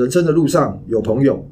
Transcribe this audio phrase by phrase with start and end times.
[0.00, 1.44] 人生的路上有朋友，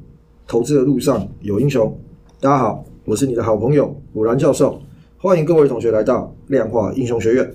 [0.47, 1.95] 投资的路上有英雄。
[2.41, 4.81] 大家好，我是你的好朋友武兰教授，
[5.19, 7.53] 欢迎各位同学来到量化英雄学院。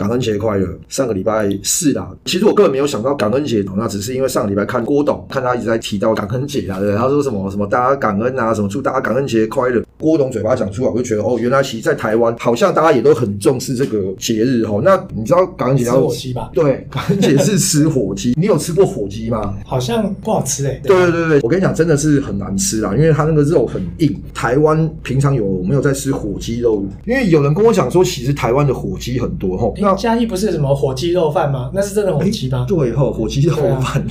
[0.00, 0.66] 感恩节快乐！
[0.88, 9.84] 上个礼拜四啦，其实我根本没有想到感恩节，那只是因为上个礼拜看郭董，看他一直在提到感恩节啊，对，他说什么什么大家感恩啊，什么祝大家感恩节快乐。
[9.98, 14.80] 郭董嘴巴讲出来，我就觉得哦，原来其实在台湾好像大家也都很重视这个节日哦。
[14.82, 16.50] 那你知道感恩节要吃火鸡吧？
[16.54, 18.32] 对，感恩节是吃火鸡。
[18.38, 19.54] 你有吃过火鸡吗？
[19.66, 20.80] 好像不好吃哎、欸。
[20.82, 24.18] 对对对对，我跟你讲，真的是很难吃啦，因为它那个肉很硬。
[24.32, 26.82] 台湾平常有没有在吃火鸡肉？
[27.04, 29.70] 因为有人跟我讲说，其实台湾的火鸡很多哈。
[29.76, 31.70] 那嘉义不是什么火鸡肉饭吗？
[31.74, 32.64] 那是真的火鸡吗？
[32.66, 34.00] 对吼，火鸡肉饭。
[34.00, 34.06] 啊、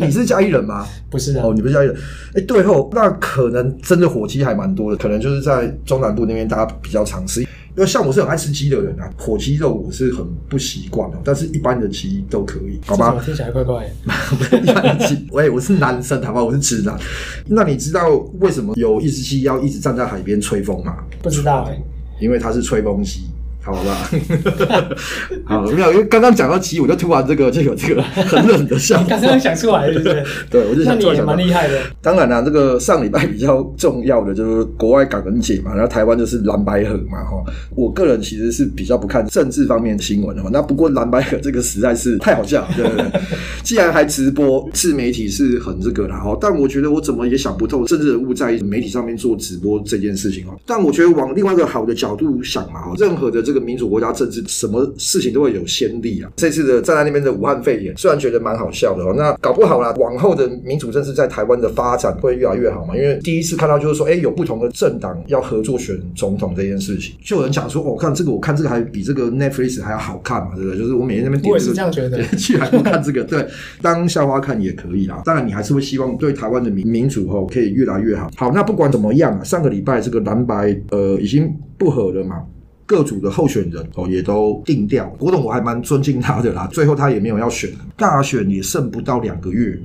[0.00, 0.84] 你是嘉义人吗？
[1.08, 1.42] 不是、啊。
[1.44, 1.96] 哦，你不是嘉义人。
[2.34, 6.08] 哎，对吼，那可能真的火鸡还蛮多的，可能就是在中南。
[6.08, 7.46] 南部那边大家比较常吃，因
[7.76, 13.20] 为像我是很爱吃鸡的人啊，火鸡肉我是很不习惯的，但是一般的鸡都可以，好吧？
[13.22, 14.58] 听起来怪怪的。
[14.58, 16.42] 一般的鸡，喂，我是男生，好吧？
[16.42, 16.98] 我是直男。
[17.46, 18.08] 那你知道
[18.40, 20.96] 为什么有一只鸡要一直站在海边吹风吗？
[21.20, 21.82] 不知道哎、欸，
[22.18, 23.24] 因为它是吹风机。
[23.68, 24.10] 好吧，
[25.44, 29.04] 好没有，因为刚刚讲到鸡，我就突然这个就有这个很冷的笑话。
[29.10, 30.24] 刚刚想出来，对不对？
[30.50, 31.12] 对，我就想出来。
[31.12, 31.78] 那你也蛮厉害的。
[32.00, 37.44] 当然啦、啊，这个上礼拜比较重要的就是国外感恩节嘛，然后台湾就是蓝白河嘛，哈。
[37.76, 43.04] 我个人其实是比较不看政治方面的新闻的嘛，那不过蓝白河这个实在是太好笑了，对不对？
[43.62, 46.34] 既然还直播，自媒体是很这个的哈。
[46.40, 50.58] 但我觉得我怎么也想不透政治人物在媒体上面做直播这件事情哦。
[50.64, 53.57] 但我觉得往另外一个好的角度想嘛，哈，任何的这个。
[53.60, 56.30] 民主国家政治，什么事情都会有先例啊！
[56.36, 62.96] 这次的站在那边的武汉肺炎，虽然觉得蛮好笑的哦，那搞不好啦，往后的民主政治在台湾的发展会越来越好嘛。
[62.96, 70.78] 因为第一次看到就是说，哎，有不同的政党要合作选总统这件事情，就有人讲说，哦，看这个，我看这个还比这个 Netflix 还要好看嘛，对不对？
[70.78, 73.46] 就是我每天在那边点这个，我也是这样觉得，居然不看这个，对，
[73.82, 75.22] 当笑话看也可以啦。
[75.24, 78.30] 当然，你还是会希望对台湾的民民主吼可以越来越好。
[78.36, 82.42] 好，那不管怎么样啊，上个礼拜这个蓝白呃已经不合了嘛。
[82.88, 89.78] 各组的候选人哦也都定调，郭董我还蛮尊敬他的啦， 最后他也没有要选，大选也剩不到两个月。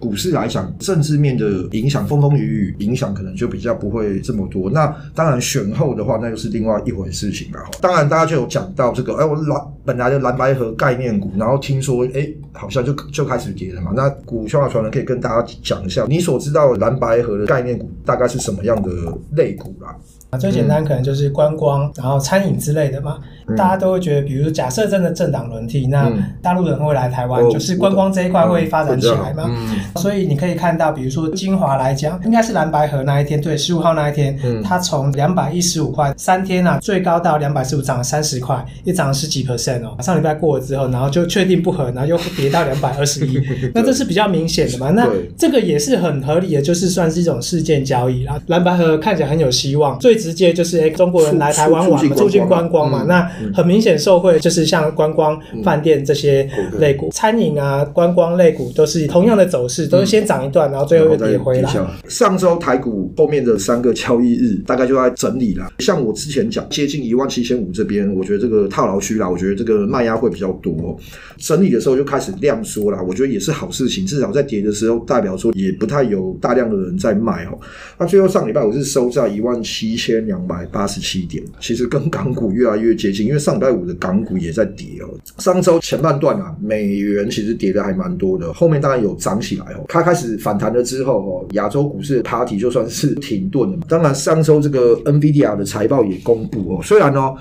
[0.00, 4.70] 股市来讲，政治面的影响，风风雨雨影响可能就比较不会这么多。
[4.70, 7.60] 那当然选后的话，那又是另外一回事情了。
[7.82, 13.92] 当然大家就有讲到这个，哎，我蓝本来的蓝白河概念股，然后听说哎，好像就就开始跌了嘛。
[13.94, 18.90] 那股票传人可以跟大家讲一下，你所知道的蓝白河的概念股大概是什么样的
[19.36, 19.94] 类股啦？
[20.38, 23.18] 最简单可能就是观光，嗯、然后餐饮之类的嘛。
[23.50, 26.10] 嗯、大家都会觉得，比如假设真的政党轮替，那
[26.42, 29.44] 大陆人会来台湾，嗯、就是观光这一块会发展起来嘛。
[29.48, 39.96] 嗯、所以你可以看到，比如说金华来讲，应该是蓝白河那一天，对，十五号那一天，嗯、它从两百一十五块三天啊，最高到两百十五，涨了三十块，也涨了十几 percent 哦。
[40.00, 43.40] 上礼拜过了之后，然后就确定不合，然后又跌到两百二十一，
[43.74, 44.90] 那这是比较明显的嘛。
[44.90, 48.40] 那这个也是很合理的，就是算是一种事件交易啦。
[48.46, 53.30] 蓝白河看起来很有希望，最直接就是哎，中国人来台湾玩嘛，促进观光嘛，嗯、那。
[53.54, 61.70] 很明显受惠，就是像观光、饭店这些类股，嗯、餐饮啊、观光类股都是同样的走势，嗯、都是先涨一段，然后最后又跌回来。
[62.08, 70.98] 上周台股后面的三个交易日大概就在整理了，像我之前讲接近一万七千五这边，我觉得这个套牢区啦，我觉得这个卖压会比较多。
[71.38, 77.58] 整理的时候就开始量缩了，我觉得也是好事情，至少在跌的时候代表说也不太有大量的人在卖哦。
[77.98, 83.40] 那最后上礼拜我是收在一万七千两百八十七点，其实跟港股越来越接近，因为。
[83.40, 85.08] 上礼拜五的港股也在跌哦。
[85.38, 89.86] 上周前半段啊，美元其实跌的还蛮多的，后面当然有涨起来哦。
[89.88, 93.84] 它开始反弹了之后哦，亚洲股市的 party 就算是停顿了嘛。
[93.88, 97.34] 当然，上周这个 NVIDIA 的财报也公布哦，虽然哦。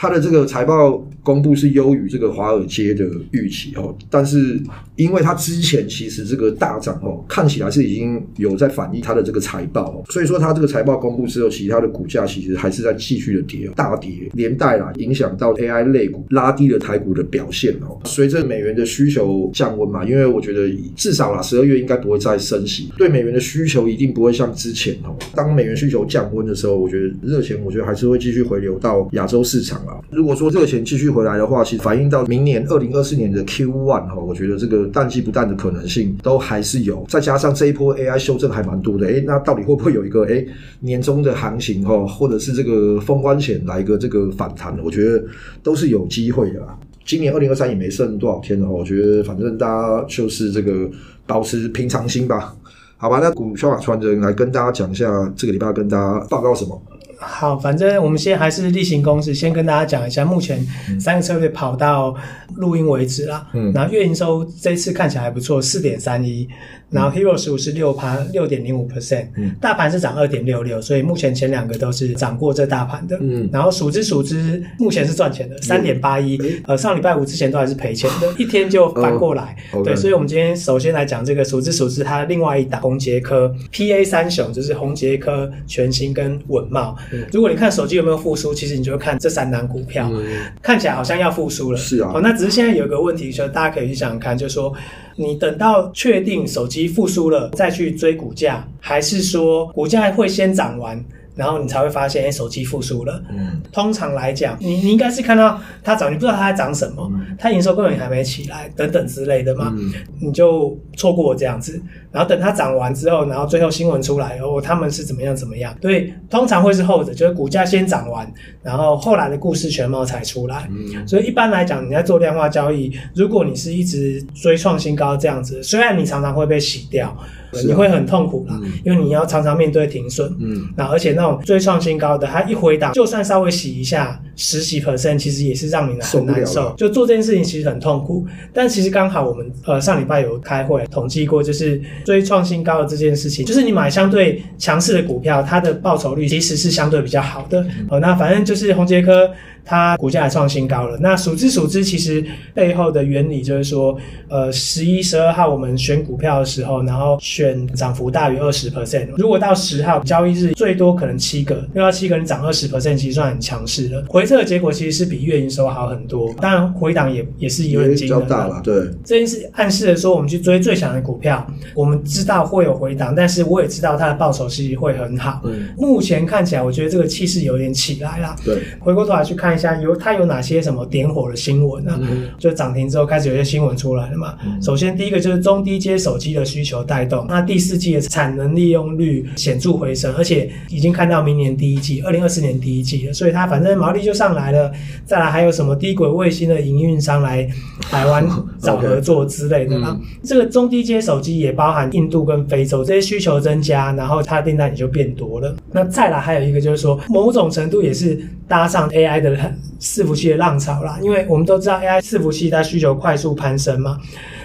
[0.00, 4.56] 它的这个财报公布是优于这个华尔街的预期哦，但是
[4.94, 17.98] 因为它之前其实这个大涨哦，看起来是已经有在反映它的这个财报哦，所以说它这个财报公布之后，其他的股价其实还是在继续的跌，大跌，连带啦影响到 AI 类股，拉低了台股的表现哦。
[18.04, 25.16] 随着美元的需求降温嘛，因为我觉得至少啦十二月应该不会再升息，对美元的需求一定不会像之前哦。
[25.34, 29.87] 当美元需求降温的时候，我觉得热钱我觉得还是会继续回流到亚洲市场。
[30.10, 37.04] 如果说这个钱继续回来的话，其实反映到明年二零二四年的 Q one 哈，我觉得这个淡季不淡的可能性都还是有。
[37.08, 40.46] 再加上这一波 AI 修正还蛮多的，诶，那到底会不会有一个诶
[40.80, 44.76] 年终的行情哈，或者是这个封关前来一个这个反弹？
[44.82, 45.24] 我觉得
[45.62, 46.60] 都是有机会的。
[47.04, 50.88] 今年二零二三也没剩多少天了，我觉得反正大家就是这个
[51.26, 52.54] 保持平常心吧。
[52.98, 56.82] 好吧，那股票法传人来跟大家讲一下这个礼拜跟大家报告什么。
[57.20, 60.64] 好，反正我们现在还是例行公事，先跟大家讲一下，目前
[61.00, 62.14] 三个策略跑到
[62.56, 63.46] 录音为止啦。
[63.54, 66.48] 嗯，然后月营收这一次看起来还不错，四点三一。
[66.90, 69.26] 然后 Hero 十五是六趴六点零五 percent，
[69.60, 73.18] 大盘是涨二点六六，所以目前前两个都是涨过这大盘的。
[73.20, 76.38] 嗯，然后数之数之目前是赚钱的，三点八一。
[76.66, 79.54] 呃，上礼拜五之前都还是赔钱的，一天就反过来。
[79.72, 86.94] 哦、对，所以我们今天首先来讲这个数之数之它另外一档红杰科 PA 三雄，就是红杰科、全新跟稳懋。
[87.12, 90.26] 嗯、如果你看手机有没有复苏，其实你就会看这三档股票，嗯、
[90.62, 91.78] 看起来好像要复苏了。
[91.78, 92.12] 是啊。
[92.14, 94.72] 哦，那只是现在有一个问题，就是大家可以去想想看，就是说。
[95.20, 101.04] 你等到确定手机复苏了再去追股价，还是说股价会先涨完？
[101.38, 103.22] 然后你才会发现，哎，手机复苏了。
[103.30, 107.08] 嗯，通常来讲，你你应该是看到它涨，你不知道它在涨什么，
[107.38, 111.80] 它营收根本还没起来，等等之类的嘛，嗯、你就错过这样子。
[112.10, 115.72] 然后等它涨完之后，然后最后新闻出来哦，他们是怎么样怎么样？
[115.80, 118.28] 对，通常会是后者，就是股价先涨完，
[118.60, 120.68] 然后后来的故事全貌才出来。
[120.70, 127.16] 嗯，所以一般来讲，你在做量化交易，如果你是一直追创新高这样子，虽然你常常会被洗掉。
[127.64, 130.34] 你会很痛苦啦，嗯、因为你要常常面对停损。
[130.38, 136.74] 嗯，那而且那种追创新高的，它一回档，就算稍微洗一下十几 percent，其实也是让你很难受。
[136.76, 147.60] 就做这件事情其实很痛苦，但其实刚好我们呃上礼拜有开会统计过，就是追创新高的这件事情，就是你买相对强势的股票，它的报酬率其实是相对比较好的。
[147.88, 149.30] 哦、嗯，那反正就是宏杰科。
[149.68, 150.96] 它股价也创新高了。
[150.98, 152.24] 那数之数之其实
[152.54, 153.94] 背后的原理就是说，
[154.30, 159.08] 呃，十一、十二号我们选股票的时候，然后选涨幅大于二十 percent。
[159.18, 164.02] 如果到十号交易日最多可能七个，六到七个人涨二十 percent，其实算很强势了。
[164.08, 166.32] 回撤的结果其实是比月营收好很多。
[166.40, 168.60] 当然回档也也是有点惊人的。
[168.64, 168.74] 对，
[169.04, 175.42] 这件事暗示的说，我们去追最强的股票，我们知道会有回档，但是我也知道它的报酬其实会很好。
[175.44, 178.34] 嗯，目前看起来，我觉得这个气势有点起来了。
[178.42, 179.57] 对，回过头来去看。
[179.82, 181.98] 有它有哪些什么点火的新闻呢？
[182.00, 184.36] 嗯、就涨停之后开始有些新闻出来了嘛。
[184.44, 194.70] 嗯、首先第一个就是中低阶手机的需求带动，那第四季的产能利用率显著回升，而且已经看到明年第一季，二零二四年第一季了，所以它反正毛利就上来了。
[195.06, 197.48] 再来还有什么低轨卫星的营运商来
[197.90, 198.28] 台湾
[198.60, 199.98] 找合作之类的嘛。
[200.22, 205.54] 这个中低阶手机也包含印度跟非洲这些需求增加，然后它的订单也就变多了。
[205.72, 209.38] 那再来还有一个就是说，某种程度也是搭上 AI 的。
[209.80, 213.98] 伺服器的浪潮啦，因为我们都知道 AI 伺服器它需求快速攀升嘛。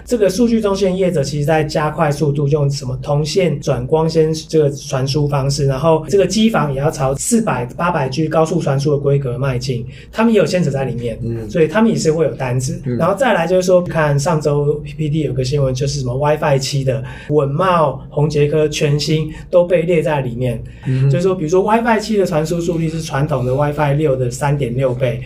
[0.06, 12.82] 这个数据中心业者其实在加快速度，用什么铜线转光纤这个传输方式，然后这个机房也要朝四百八百 G 高速传输的规格迈进，他们也有牵扯在里面，嗯，所以他们也是会有单子。
[12.86, 25.22] 嗯、然后再来就是说，看上周 PPT 有个新闻，就是什么 WiFi 七的稳懋、宏杰科、全新都被列在里面，嗯、就是说，比如说 WiFi 七的传输速率是传统的 WiFi 六的三点六倍。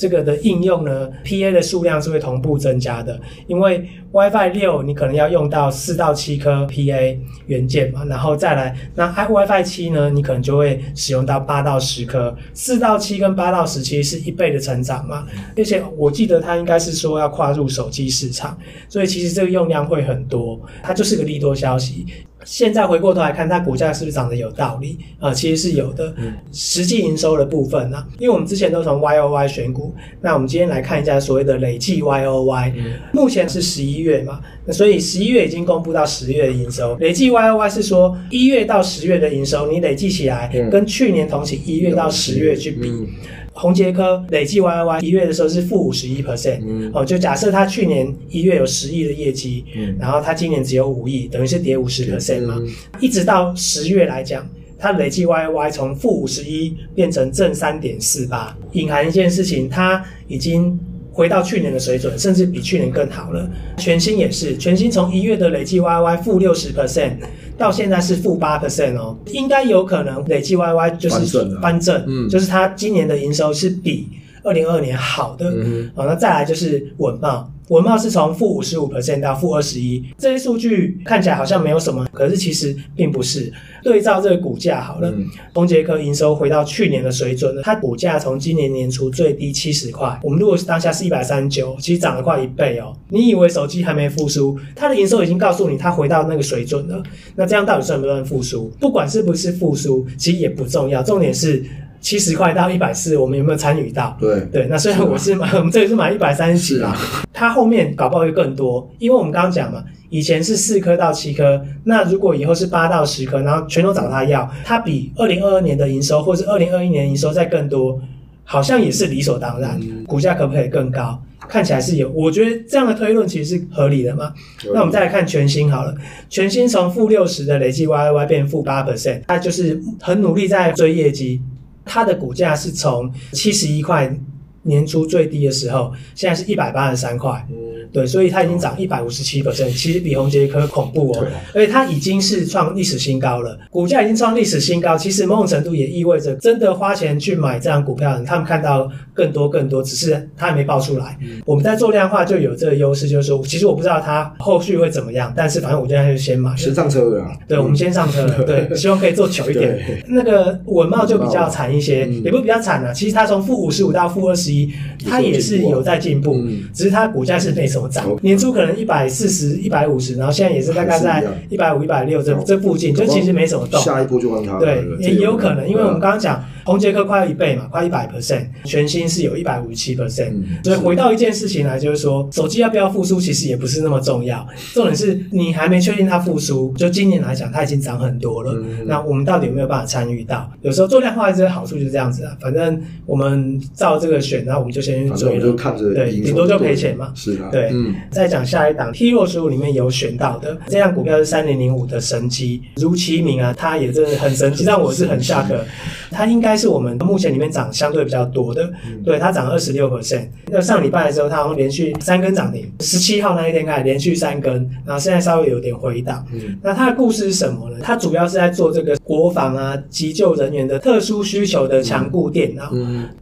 [0.00, 7.18] 这个的应用呢，PA 的数量是会同步增加的，因为 WiFi 六你可能要用到四到七颗 PA
[7.48, 18.56] 元件嘛，然后再来那 WiFi 七呢，你可能就会使用到八到十颗，四到七跟八到十其实是一倍的成长嘛，而且我记得它应该是说要跨入手机市场，
[18.88, 22.06] 所以其实这个用量会很多，它就是个利多消息。
[22.44, 25.34] 现在回过头来看，它股价是不是涨得有道理啊、呃？
[25.34, 26.12] 其实是有的。
[26.16, 28.06] 嗯、实际营收的部分呢、啊？
[28.18, 32.74] 因为我们之前都从 Y O Y 选股，那我们今天来看一下所谓的累计 Y O Y。
[32.76, 36.96] 嗯、目前是十一月嘛，那所以十一月已经公布到十月的营收。
[36.96, 42.88] 累计 Y O Y 是说一月到十月的营收，你累计起来跟去年同期一月到十月去比。
[42.88, 43.06] 嗯
[43.52, 52.68] 嗯宏捷科累计 Y O Y 一月的时候是负五十一 percent，哦，就假设它去年一月有十亿的业绩，嗯、然后它今年只有五亿，等于是跌五十 percent 嘛，嗯、
[53.00, 60.78] 一直到十月来讲，它累计 Y Y 从负五十一变成正三点四八，隐含一件事情，它已经。
[61.20, 63.46] 回到去年的水准，甚至比去年更好了。
[63.76, 67.12] 全新也是，全新从一月的累计 Y Y 负六十 percent
[67.58, 71.26] 到现在是负八 percent 哦，应该有可能累计 Y Y 就是
[71.60, 74.08] 翻正，嗯，就是它今年的营收是比
[74.42, 75.50] 二零二二年好的。
[75.50, 77.44] 嗯哼，好，那再来就是稳懋。
[77.68, 83.52] 稳懋是从负五十五 percent 到负二十一，这些数据看起来好像没有什么，可是其实并不是。
[83.84, 85.14] 对照这个股价好了，
[85.54, 92.92] 宏捷科营收回到去年的水准了，它股价从今年年初最低七十块，我们如果是当下是一百三十九，其实涨了快一倍哦。
[93.08, 97.00] 你以为手机还没复苏，它的营收已经告诉你它回到那个水准了，
[97.36, 98.68] 那这样到底算不算复苏？
[98.80, 101.64] 不管是不是复苏，其实也不重要，重点是。
[102.00, 104.16] 七十块到一百四，我们有没有参与到？
[104.18, 106.96] 对对，那虽然我是买， 我们这里是买一百三十几啦，
[107.32, 118.00] 它后面搞不好会更多，因为我们刚刚讲嘛，以前是四颗到七颗，那如果以后是八到十颗，然后全都找他要，它比二零二二年的营收或是二零二一年营收再更多，
[118.44, 119.78] 好像也是理所当然。
[120.06, 121.22] 股价可不可以更高？
[121.48, 124.32] 看起来是有，我觉得这样的推论其实是合理的嘛。
[124.72, 125.94] 那我们再来看全新好了，
[126.28, 131.42] 全新从负六十的累计 Y Y 变负八 percent，它就是很努力在追业绩。
[131.84, 134.14] 它的股价是从七十一块
[134.62, 137.46] 年初最低的时候，现在是一百八十三块。
[137.92, 141.26] 对，所以它已经涨一百五十七%，其实比红杰科恐怖哦。
[141.52, 144.96] 而且它已经是创历史新高了，股价已经创历史新高。
[144.96, 151.18] 其实某种程度也意味着，真的花钱去买这样股票的人，他们看到更多更多，只是他还没爆出来。
[151.20, 157.26] 嗯、我们在做量化就有这个优势，就是说，其实我不知道它后续会怎么样，但是反正我现在就先买，先上车了。
[157.48, 158.42] 对，我们先上车了。
[158.46, 160.04] 对，希望可以做久一点。
[160.06, 162.92] 那个文茂就比较惨一些，嗯、也不是比较惨啊。
[162.92, 164.72] 其实它从负五十五到负二十一，
[165.08, 168.04] 它也是有在进步，嗯、只是它股价是没什么涨。
[168.22, 173.80] 年初可能一百四十、一百五十，然后现在也是大概在一百五、一百六这这附近，就其实没什么动。
[173.80, 174.58] 下一步就换它。
[174.58, 180.32] 对，也有可能，因为我们刚刚讲宏杰科快要一倍嘛，快一百 percent，全新是有一百五十七 percent。
[180.62, 186.72] 所以回到一件事情来，就是说手机要不要复苏，其实也不是那么重要，重点是你还没确定它复苏。
[186.76, 188.54] 就今年来讲，它已经涨很多了。
[188.86, 190.50] 那我们到底有没有办法参与到？
[190.62, 197.12] 有时候做量化这个好处就是这样子啊，反正我们照这个选，然后我们就先去追了，就看着对，顶多就赔钱嘛。
[197.14, 197.94] 是啊，对，嗯。
[198.10, 205.64] 再讲下一档 T 弱十五里面有选到的这样股票是三零零五的神机，如其名啊，它也真的很神奇，让我是很下课。
[206.10, 208.70] 它应该是我们目前里面涨相对比较多的，
[209.04, 210.28] 对，它涨二十六 percent。
[210.46, 214.54] 那上礼拜的时候，它好像连续三根涨停，十七号那一天开始连续三根，
[214.84, 216.24] 然后现在稍微有点回档。
[216.62, 217.78] 那它的故事是什么呢？
[217.82, 222.72] 它主要是在做这个国防啊、急救人员的特殊需求的强固电脑。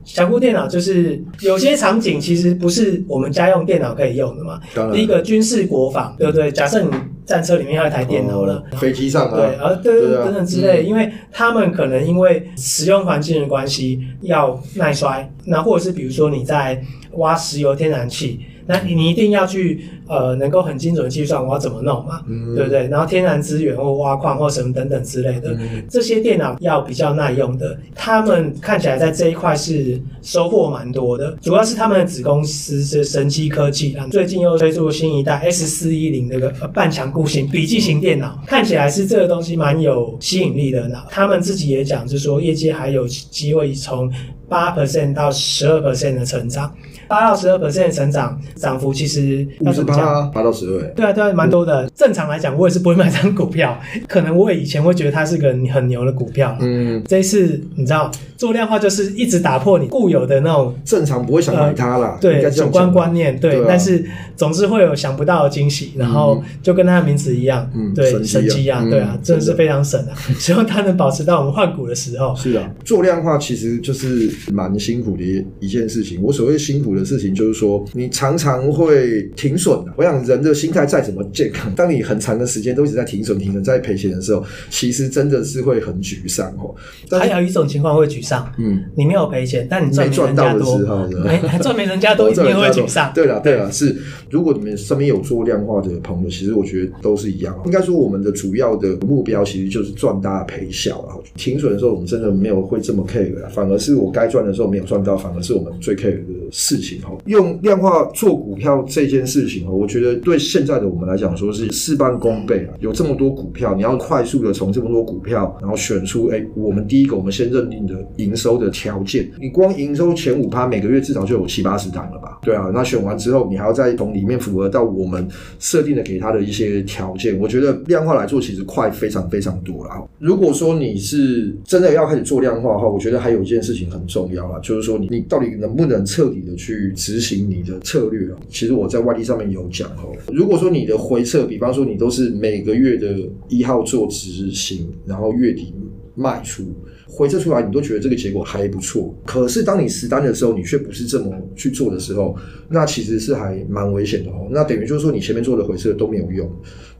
[0.04, 4.60] 强固电脑就是有些场景其实不是我们家用电脑可以用的嘛。
[4.92, 6.50] 第一个军事国防，对不对？
[6.50, 6.90] 假设你
[7.28, 18.40] 战车里面要一台电脑了，飞机上啊，对，而对对等等之类，因为他们可能因为使用环境的关系要耐摔，那或者是比如说你在挖石油、天然气。
[18.70, 22.86] 那你你一定要去呃，能够很精准的计算我要怎么弄嘛，嗯、对不对？
[22.88, 31.34] 然后天然资源或挖矿或什么等等之类的，嗯、这些电脑要比较耐用的，他们看起来在这一块是收获蛮多的。
[31.40, 40.86] 主要是他们的子公司是神机科技啊，最近又推出新一代 S 四一零那个半强固型笔记型电脑，看起来是这个东西蛮有吸引力的。
[40.88, 44.12] 那他们自己也讲，就是说业界还有机会从
[44.48, 46.72] 八 percent 到十二 percent 的成长。
[47.06, 51.86] 八到十二 percent 的成长，涨幅其实五十八，八到十二，对啊，对啊，蛮多的。
[51.86, 56.54] 嗯、正常来讲，我也是不会买这张股票，可能我也以前会觉得它是个很牛的股票。
[56.60, 64.04] 嗯，这一次你知道做量化就是一直打破你固有的那种正常不会想买它啦，呃、对，主观观念，对，对啊、但是
[64.36, 70.12] 总是会有想不到的惊喜，然后就跟它的名字一样，嗯，对，神基啊，对啊，真的是非常神啊！
[70.38, 72.36] 希望它能保持到我们换股的时候。
[72.36, 76.20] 是啊，做量化其实就是蛮辛苦的一一件事情。
[76.22, 79.92] 我所谓辛苦的事情就是说，你常常会停损的。
[79.96, 86.74] 我想人的心态再怎么健康，当你很长的时间都一直在停损、停损、在赔钱的时候，其实真的是会很沮丧哦。
[87.18, 93.12] 还有一种情况会沮丧，嗯，你没有赔钱，但你赚没到的时候，没 赚没人家多，一定会沮丧。
[93.14, 93.96] 对了，对了，是。
[94.30, 97.58] 如果你们身边有做量化的朋友，其实我觉得都是一样。
[97.64, 101.02] 应该说，我们的主要的目标其实就是赚大赔小。
[101.08, 107.16] 然后停损的时候，我们真的没有会这么 care 的，反而是我该赚的时候没有赚到，反而是我们最 care 的事情哈。
[107.26, 112.74] 用量化做股票这件事情哦，我觉得对现在的我们来讲，说是事半功倍啊。
[112.80, 119.30] 有这么多股票，你要快速的从这么多股票，然后选出哎，我们第一个我们先认定的营收的条件。
[119.40, 122.37] 你光营收前五趴，每个月至少就有七八十档了吧？
[122.48, 125.28] 对啊，那选完之后，你还要再从里面符合到我们
[125.58, 127.38] 设定的给他的一些条件。
[127.38, 130.08] 我觉得量化来做，其实快非常非常多了。
[130.18, 138.40] 如果说你是真的要开始做量化的话，我觉得还有一件事情很重要啦，就是说你你到底能不能彻底的去执行你的策略啊？
[138.48, 143.14] 其实我在外地上面有讲哦，如果说你的回撤，比方说你都是每个月的
[143.50, 145.74] 一号做执行，然后月底
[146.14, 146.64] 卖出。
[147.10, 149.12] 回测出来，你都觉得这个结果还不错。
[149.24, 152.36] 可是当你实单的时候，你却不是这么去做的时候，
[152.68, 154.46] 那其实是还蛮危险的哦。
[154.50, 156.48] 那等于就是说，你前面做的回测都没有用。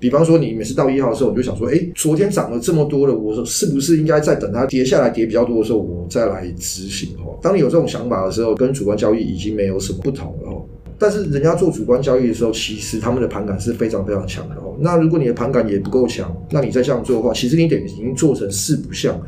[0.01, 7.39] 比方说，你每次到一号的时候，你就想说，诶，昨天涨了这么多了，我说是不是应该再等它跌下来，跌比较多的时候，我再来执行哦。
[7.43, 10.48] 当你有这种想法的时候，跟主观交易已经没有什么不同了。
[10.99, 14.77] 但是人家做主观交易的时候，其实他们的盘感是非常非常强的哦。
[14.81, 19.21] 那如果你的盘感也不够强，那你再这样做的话，其实你得已经做成四不像。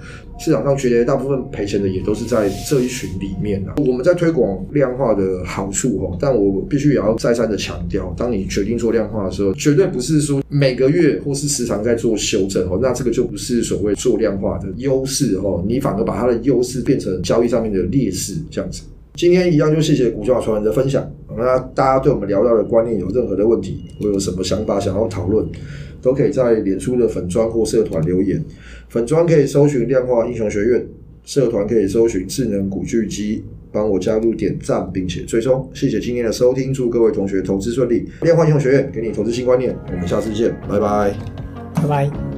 [0.43, 3.75] 市场上觉得大部分赔钱的也都是在这一群里面啊。
[3.77, 18.83] 我们在推广量化的好处哦，但我必须也要再三的强调，当你决定做量化的时候，绝对不是说每个月或是时常在做修正哦，那这个就不是所谓做量化的优势哦，你反而把它的优势变成交易上面的劣势这样子。
[19.21, 21.07] 今天一样就谢谢股价传人的分享。
[21.37, 25.47] 那大家对我们聊到的观念有任何的问题，或有什么想法想要讨论，
[26.01, 28.43] 都可以在脸书的粉专或社团留言。
[28.89, 30.87] 粉专可以搜寻量化英雄学院，
[31.23, 35.69] 社团可以搜寻智能古巨基，帮我加入点赞并且追踪。
[35.75, 38.09] 谢谢今天的收听，祝各位同学投资顺利。
[38.23, 41.15] 量化英雄学院给你投资新观念，我们下次见，拜拜，
[41.75, 42.30] 拜拜。